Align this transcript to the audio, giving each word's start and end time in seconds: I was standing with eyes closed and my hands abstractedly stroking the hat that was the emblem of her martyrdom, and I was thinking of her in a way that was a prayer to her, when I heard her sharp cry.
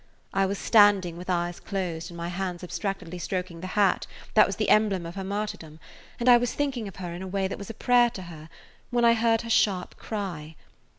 I 0.33 0.47
was 0.47 0.57
standing 0.57 1.15
with 1.15 1.29
eyes 1.29 1.59
closed 1.59 2.09
and 2.09 2.17
my 2.17 2.29
hands 2.29 2.63
abstractedly 2.63 3.19
stroking 3.19 3.61
the 3.61 3.67
hat 3.77 4.07
that 4.33 4.47
was 4.47 4.55
the 4.55 4.71
emblem 4.71 5.05
of 5.05 5.13
her 5.13 5.23
martyrdom, 5.23 5.79
and 6.19 6.27
I 6.27 6.37
was 6.37 6.53
thinking 6.55 6.87
of 6.87 6.95
her 6.95 7.13
in 7.13 7.21
a 7.21 7.27
way 7.27 7.47
that 7.47 7.59
was 7.59 7.69
a 7.69 7.75
prayer 7.75 8.09
to 8.09 8.23
her, 8.23 8.49
when 8.89 9.05
I 9.05 9.13
heard 9.13 9.41
her 9.41 9.49
sharp 9.51 9.97
cry. 9.97 10.55